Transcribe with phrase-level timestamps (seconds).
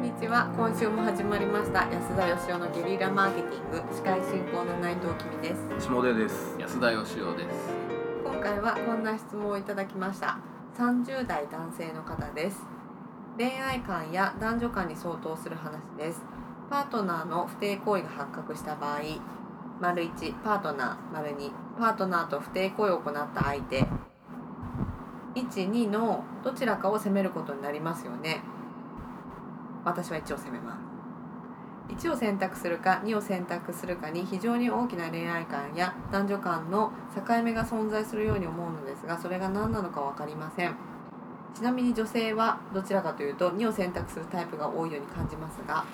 [0.00, 0.50] んにちは。
[0.56, 1.80] 今週も始まりました。
[1.84, 3.94] 安田義雄のゲリラマーケティング。
[3.94, 5.86] 司会進行の内藤君です。
[5.88, 6.56] 下出です。
[6.58, 7.68] 安田義雄です。
[8.24, 10.38] 今回はこんな質問をいただきました。
[10.78, 12.62] 30代男性の方です。
[13.36, 16.22] 恋愛観や男女間に相当する話です。
[16.70, 19.00] パートナーの不貞行為が発覚した場合
[19.80, 23.86] 丸1パートナー丸2パートナーと不貞行為を行った相手。
[25.34, 28.42] 12のどちらかを責めることになりますよね
[29.84, 30.80] 私は1を責めます
[31.94, 40.74] 1を選択するか2を選択するかに非常に大きな恋愛観や男女間の境目が存在するように思うのですがそれが何なのか分かりません。
[41.52, 45.84] ちなみに女性はどちらかというと2を選択するタイプが多いように感じますが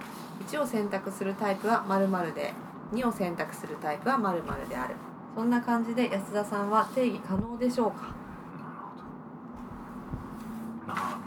[0.46, 2.52] 1を選択するタイプは〇〇で
[2.92, 4.96] 2を選択するタイプは〇〇である。
[5.34, 8.14] そんな感じで安田さんは定義可能でしょうか？
[10.86, 11.18] なか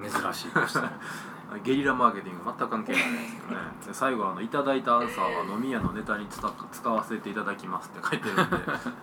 [0.00, 0.88] なか珍しいでしたね
[1.62, 3.56] ゲリラマーケティング全く関係ないですけどね。
[3.86, 8.36] で最後あの「いただいたアンサーは飲み屋のネタに使使わせていただきます」って書いてるん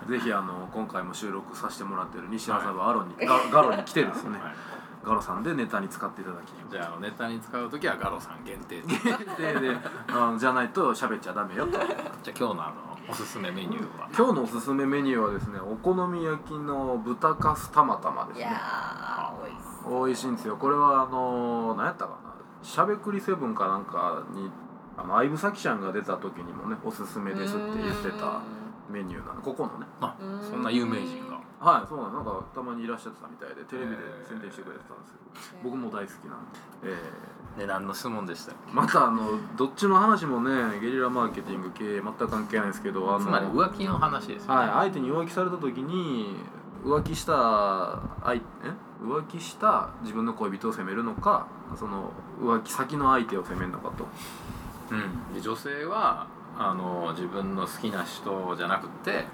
[0.07, 4.39] で ぜひあの今回も収録させてもらってる西麻布アロンに、ガガロに来てですね。
[4.39, 4.55] はい。
[5.03, 11.71] ガロさんでネタに使っていただきじゃあネタに使う時はガロさん限定ででであじゃないと喋っちゃダメよと。
[11.71, 11.87] じゃあ
[12.25, 12.73] 今日のあの
[13.09, 14.07] おすすめメニューは？
[14.17, 18.49] 今日のおすすめメニューはですねお好み焼きの豚かすたまたまですいや
[19.43, 20.05] 美味しそう。
[20.05, 20.55] 美味しいんですよ。
[20.55, 22.22] これはあの何やったかな？
[22.63, 24.49] しゃべくりセブンかなんかに
[24.97, 28.41] あの相武咲ちゃんが出た時にもねおすすめですって言ってた
[28.89, 29.41] メニューなの。
[29.41, 29.85] ここのね。
[30.01, 31.41] あうんそんな有名人が。
[31.59, 32.13] はいそうなの。
[32.13, 33.97] なんかたまにいらっしゃってたみたいでテレビで
[34.27, 35.23] 宣伝してくれてたんですけど
[35.63, 36.45] 僕も大好きなん
[36.81, 36.95] で、え
[37.57, 46.35] 値段の質問でしたまたあのどっちの話もねゲリラマーケティング系全く関係ないんですけどあのつまり浮気の話ですよね、はい、相手に浮気された時に
[46.83, 48.41] 浮気した相え？
[49.03, 51.47] 浮気した自分の恋人を責めるのか
[51.77, 52.11] その
[52.43, 54.05] 浮気先の相手を責めるのかと。
[54.91, 56.27] うん、で女性は
[56.57, 59.25] あの自分の好きな人じゃなくって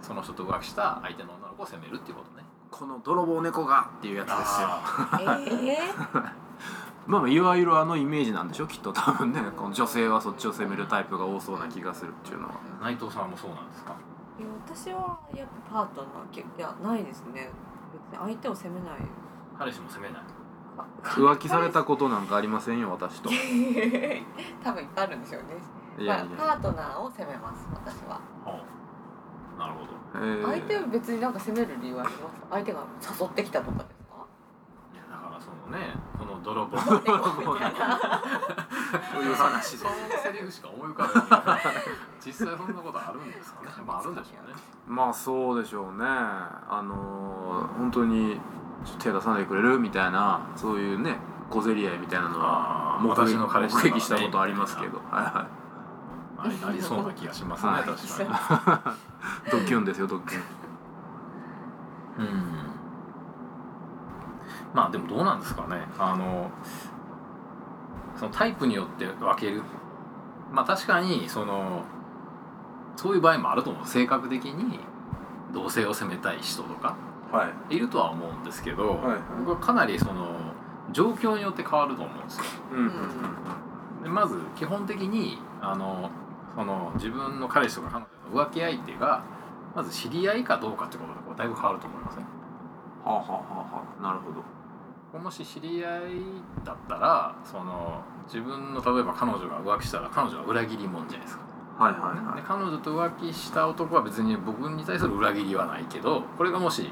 [0.00, 2.44] その人と浮気した相手の女の子を責めるっていうことね。
[2.70, 4.68] この泥棒猫がっていうやつですよ。
[4.68, 5.78] あえ
[7.06, 8.66] まあまあいわゆるあのイメージなんでしょ？
[8.66, 9.42] きっと多分ね。
[9.56, 12.54] この女性はそっちを責めるタイプが多そうな気がするっていうのは。
[12.80, 13.92] ー内藤さんもそうなんですか？
[14.38, 17.50] ーいや私はやっぱパートナーいやないですね。
[17.92, 19.00] 別に相手を責めない。
[19.58, 20.22] 彼氏も責めない
[21.02, 23.30] 浮気されたことなんかありませんよ私と。
[23.30, 23.34] い
[24.62, 25.46] 多分いっぱいあるんですよね。
[25.98, 26.24] やいや。
[26.38, 28.18] まあパートナーを責めます私は。
[29.58, 29.88] なるほど。
[30.14, 30.46] えー。
[30.46, 32.80] 相手を別になんか責める理由はあります相手が
[33.20, 34.14] 誘ってきたとかですか？
[34.94, 36.78] いやだからそのねこの泥棒。
[36.80, 36.98] そう
[39.22, 39.78] いう話で。
[39.78, 39.90] その
[40.22, 41.20] セリフしか思い浮かべな
[41.58, 41.62] い。
[42.24, 43.70] 実際そんなことあるんですかね？
[43.86, 44.54] まああるんでしょうね。
[44.86, 46.04] まあそうでしょうね。
[46.06, 48.40] あのー本当に
[48.98, 49.78] 手出さないでくれる？
[49.78, 51.16] みたいなそういうね
[51.50, 55.46] 小競り合いみたいなのは目撃私の彼氏目撃したことありますけど、はいは
[56.38, 57.82] あれなりそうな気がしますね、はい。
[57.84, 59.48] 確かに。
[59.48, 60.42] い ドッキュンですよドッキュン。
[62.18, 62.42] うん。
[64.74, 65.86] まあでもどうなんですかね。
[65.98, 66.50] あの
[68.16, 69.62] そのタイプによって分ける。
[70.52, 71.82] まあ確かにその
[72.96, 73.86] そういう場合もあると思う。
[73.86, 74.80] 性格的に
[75.52, 76.88] 同性を責めたい人とか。
[76.88, 76.94] は
[77.70, 77.76] い。
[77.76, 78.98] いるとは思うんですけど、はい
[79.38, 80.34] 僕はかなりその
[80.92, 82.44] 状況によって変わると思うんですよ。
[84.02, 86.10] でまず基本的にあの
[86.54, 88.04] その自分の彼氏とか彼
[88.34, 89.22] 女の浮気相手が
[89.74, 92.24] まず知り合いかどうかってことでこうだいぶ変わると思いますね
[93.04, 93.36] はあはあは
[93.72, 94.02] あはあ。
[94.02, 95.18] なるほど。
[95.18, 96.00] もし知り合い
[96.64, 101.44] だったらその自分の例えば彼女が浮気したら彼女は裏切り者じゃないですか、
[101.78, 102.36] はいはいはい。
[102.36, 106.90] で彼女と浮気した男は別に僕に対する裏切りはないけどこれがもし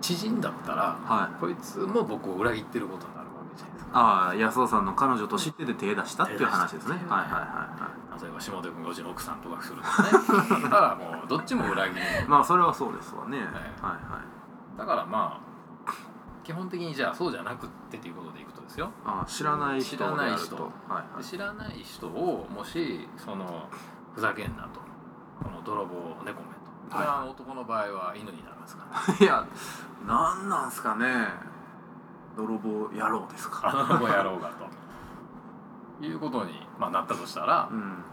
[0.00, 1.40] 知人だったらはい。
[1.40, 3.90] こいつも僕を裏切ってることになるわけじゃないですか。
[3.94, 6.94] ああ安田さんの彼女と知ってて手出したっていう話ですね。
[6.94, 7.88] 手出したはいはいは
[8.18, 10.62] い例えば下手君がうちの奥さんと浮気するとかね。
[10.64, 13.38] だからもうどっちも裏切りはいまあそれはそうですわね。
[13.38, 13.46] はい。
[13.46, 14.20] いは
[14.74, 14.78] い。
[14.78, 15.48] だからまあ
[16.42, 18.90] 基本的にじゃあそうじゃなくってということでいくとですよ。
[19.04, 20.56] ああ知らない人知らない人。
[20.56, 21.24] はいはい。
[21.24, 23.68] 知らない人をもしその
[24.14, 24.80] ふざけんなと。
[25.42, 25.94] この泥棒
[26.24, 26.57] 猫め
[26.96, 29.44] 男の場合は犬になるんですから、 いや
[30.06, 31.28] なんなんすかね。
[32.36, 33.86] 泥棒野郎ですか。
[33.88, 36.04] 泥棒野郎がと。
[36.04, 38.04] いうことに、まあ、なったとしたらうん。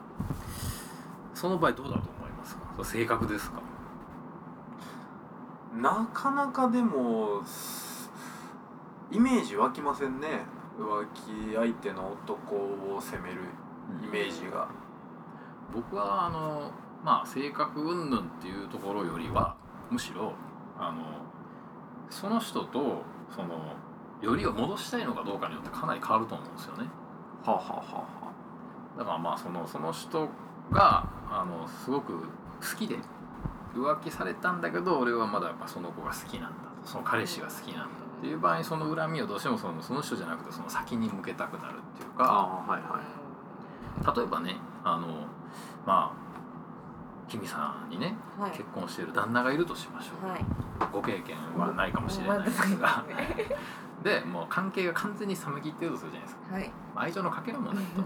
[1.35, 2.61] その場合どうだと思いますか？
[2.77, 3.61] それ正確ですか？
[5.75, 7.41] なかなかでも
[9.11, 10.45] イメージ湧きませんね。
[10.79, 13.41] 浮気相手の男を責める
[14.03, 14.67] イメージが、
[15.73, 16.71] 僕はあの
[17.05, 19.55] まあ性格云々っていうところよりは
[19.91, 20.33] むしろ
[20.75, 21.03] あの
[22.09, 23.75] その人とその
[24.23, 26.85] よりを戻したいのかどうかによってかなり変わると思うんですよね。
[27.43, 28.33] はあはあはあは
[28.97, 30.27] だからまあそのその人
[30.71, 32.25] があのすごく好
[32.75, 32.97] きで
[33.75, 37.85] 浮気されたんだけど俺はまだやっぱその子が好きなんだその彼氏が好きなんだ
[38.17, 45.07] っていう場合にその恨みをどうしてもそのその人じゃなくてその先に向けたくなるっていうあかあはいはい例えばねあの
[45.85, 46.24] まあ
[47.27, 48.51] 君さんにねはい。
[48.51, 50.45] 結婚している旦那がいるとしましょう、はい。
[50.91, 52.43] ご経験はないかもしれない。
[52.43, 53.03] ですが。
[54.03, 56.53] でもう関係が完全に冷め切ってるとするじゃないですか。
[56.55, 56.71] はい。
[56.95, 58.03] 愛情のかけらもないと。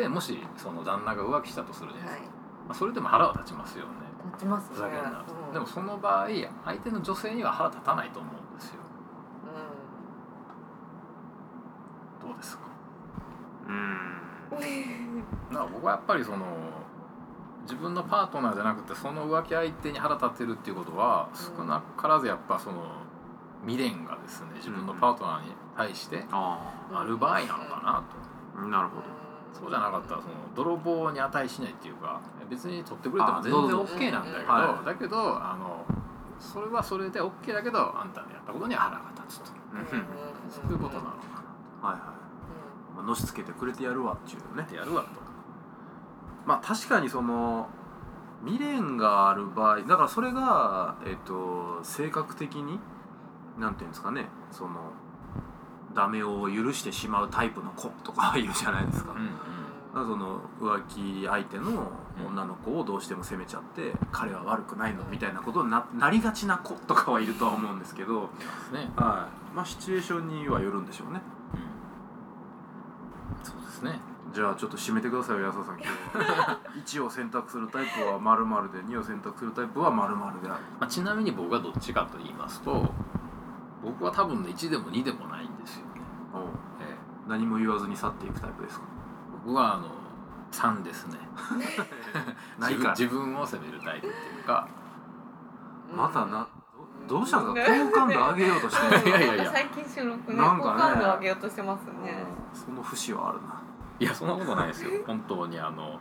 [0.00, 2.66] でもしその旦那が浮気したとするじゃないですか、はい。
[2.68, 3.92] まあ、それでも腹は立ちますよね。
[4.26, 4.74] 立ちますね。
[4.74, 5.16] ふざけんなと、
[5.46, 5.52] うん。
[5.54, 6.28] でもその場合
[6.64, 8.80] 相手の女性には腹立たないと思うんですよ。
[12.20, 12.64] どうですか？
[13.68, 14.20] うん。
[14.50, 14.56] だ
[15.58, 16.44] から僕はやっぱりその
[17.68, 22.82] 自分のパートナーじゃなくてその浮気相手に腹立ってるっていうことは少なからずやっぱその
[23.66, 26.58] 未練がですね自分のパートナーに対してあ
[26.90, 28.62] ある場合なのかなと。
[28.64, 29.02] あなるほど。
[29.52, 34.86] そうじゃなかったらその泥棒に値しないっていうか別に取ってくれても全然 OK なんだけど、はい。
[34.86, 35.84] だけどあの
[36.40, 39.50] それはそれで OK だけどあんたのやったことには腹が立つと。
[40.48, 41.44] そういうことなのか
[41.82, 42.14] なはいは
[42.94, 42.96] い。
[42.96, 44.66] まあのしつけてくれてやるわっていうね。
[44.74, 45.27] やるわと。
[46.46, 47.68] まあ確かにその
[48.44, 52.78] 未練がある場合だからそれがえっ、と性格的に
[53.58, 54.92] なんていうんですかねその
[55.94, 60.08] ダメを許してしまうタイプの子とか 言うじゃないですか,、うんうん。
[60.08, 61.90] その浮気相手の
[62.24, 68.28] 女の子をどうしても責めちゃって、彼は悪くないのみたいなことにななりがちな子とかはいるとは思うんですけど、
[68.72, 68.92] ね。
[68.96, 71.20] はい、まあシチュエーションにはよるんでしょうね。
[71.54, 73.44] うん。
[73.44, 74.00] そうですね。
[74.38, 75.78] じゃあちょっと締めてくださいよ安田さん。
[75.80, 80.62] 今日は1を選択するタイプは〇〇で2を選択するタイプは〇〇である。
[80.78, 82.86] まあ、ちなみに僕はどっちかと言いますと
[83.82, 86.02] 僕は多分ね1でも2でもないんですよね。
[86.80, 86.96] ええ。
[87.28, 88.84] 何も言わずに去っていくタイプですか？
[89.44, 89.88] 僕はあの
[90.52, 91.18] 3ですね。
[92.60, 94.68] ないか自分自分を責めるタイプっていうか。
[95.96, 96.46] またな
[97.08, 97.84] どどうしたんですか？
[97.86, 99.50] 好感度上げようとして いやいやいや。
[99.50, 100.72] 最近収録ねなんかね。
[100.74, 102.24] 好感度上げようとしてますね。
[102.54, 103.62] その節はあるな
[104.00, 104.90] いやそんなことないですよ。
[105.06, 105.98] 本当にあの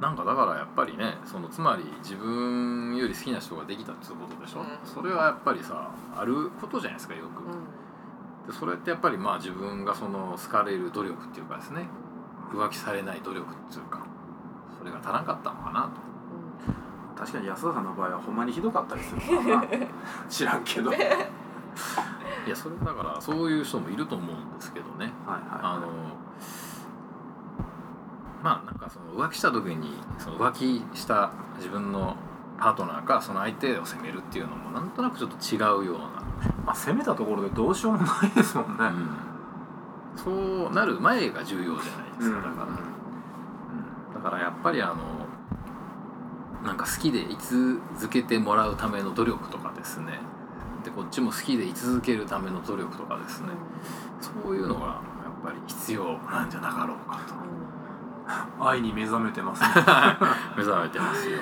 [0.00, 4.66] なんかだからやっぱりねそのつまり自分より好きな人ができたっていうことでしょ、うん。
[4.84, 11.86] それはやっぱりさあることじゃないですかよく、うでそれってやっぱりまあ自分がその好かれる努力っていうかですね
[12.52, 14.04] 浮気されない努力っていうか
[14.78, 16.14] それが足らんかったのかなと。
[17.16, 19.66] 確かに安田さんの場合はほんまにひどかったりするからな。
[20.28, 20.90] 知らんけど。
[20.90, 20.96] は
[22.44, 25.12] いいやそれだからそういう人もいると思うんですけどね。
[25.26, 25.88] あはの
[28.42, 32.16] まあなんかその浮気した時にその浮気した自分の
[32.58, 36.10] パートナーがその相手を責めるっていうのもなんとなくちょっと違うような、い
[36.64, 38.90] まあ攻めたところでどうしようもないですもんね。
[40.16, 44.22] そうなる前が重要じゃないですか、だから、うん。
[44.22, 44.96] だからやっぱりあの
[46.64, 50.18] なんか好きで居続けてもらうための努力とかですね
[50.84, 53.48] でこっちも好きで居続けるための努力とかですね。
[54.20, 55.00] そういうのがや
[55.30, 58.64] っぱり必要なんじゃなかろうかと。
[58.64, 59.68] 愛に目覚めてますね。
[60.56, 61.38] 目覚めてますよ、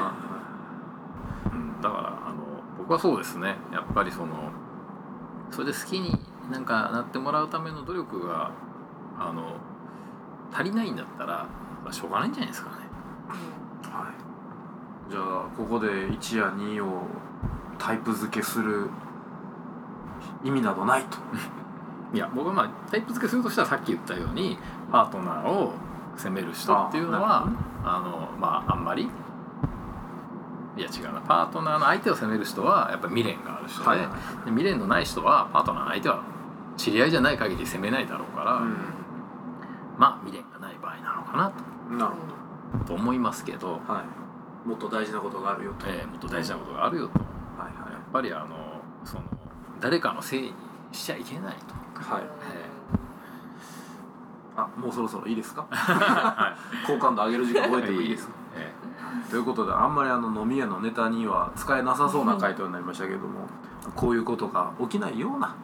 [1.53, 2.37] うん、だからあの
[2.79, 3.57] 僕はそうですね。
[3.73, 4.29] やっぱりその
[5.51, 6.19] それで好きに
[6.51, 8.51] なんかなってもらうための努力が
[9.19, 9.57] あの
[10.53, 11.47] 足りないんだったら
[11.83, 12.77] まあしょうがないんじゃないですかね。
[13.85, 14.09] は
[15.09, 15.23] い、じゃあ
[15.57, 17.03] ここで1や2を
[17.79, 18.89] タイプ付けする
[20.45, 21.19] 意味などないと。
[22.15, 24.59] いや僕はまあタイプ付けするとしたらさっき言ったように
[24.91, 25.73] パートナーを
[26.17, 27.47] 責める人っていうのは
[27.85, 29.09] あのまああんまり
[30.77, 31.21] いや違うな。
[31.21, 34.07] パートナーの相手を責める人はやっぱり未練がある人で,、はいで
[34.51, 36.23] 未練のない人はパートナーの相手は
[36.77, 38.61] 知り合いじゃない限り責めないだろうから、
[39.99, 41.53] まあ未練がない場合なのかな
[41.91, 42.13] うんなる
[42.87, 44.03] とと思いますけど、ほどは
[44.65, 44.69] い。
[44.69, 47.19] もっと大事なことがあるよと、えーもっと大事なことがあるよと。
[47.21, 47.27] や
[47.65, 47.73] はい。
[47.73, 48.47] っぱりあの
[49.05, 49.25] その
[49.83, 50.55] 誰かのせいに
[50.93, 51.75] しちゃいけないと。
[52.15, 52.23] はい。
[52.23, 52.31] はい
[54.55, 55.65] あもうそろそろいいですか？
[55.71, 56.55] は
[56.87, 58.35] 好感度上げる時間覚えてもいいですか？
[58.55, 58.71] え
[59.31, 63.47] ということであんまりあの飲み屋のネタには使えなさそうな回答になりましたけども
[63.97, 65.55] こういうことが起きないような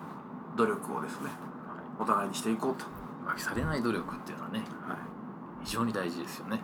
[0.57, 1.31] 努力をですね
[1.99, 4.97] お互いにしていこうと、ー浮気されない努力っていうのはねはい、
[5.65, 6.63] 非常に大事ですよね。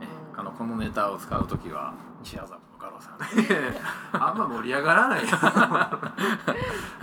[0.00, 0.40] えうん。
[0.40, 1.92] あのこのネタを使う時は
[2.22, 3.16] 西麻布のガロさん。
[4.22, 5.22] あんま盛り上がらない、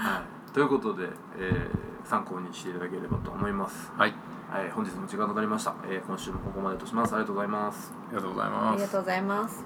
[0.53, 4.13] ということで、えー参考にしていただければと思います、はい。
[4.49, 7.13] はい、本日も時間となりました、えー今週もここまでとします。
[7.13, 7.93] ありがとうございます。
[8.07, 8.75] ありがとうございあます。
[8.77, 9.63] りがとうございます。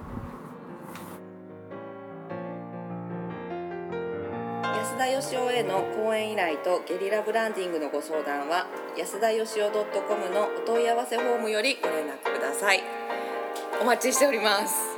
[4.63, 8.65] 安安田義雄への講演依頼とゲリラブランディングのご相談は
[8.97, 12.81] 安田義雄 .com のお問い合わせフォームよりご連絡ください。
[13.81, 14.94] お待ちしております